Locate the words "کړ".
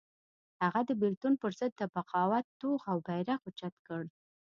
3.87-4.03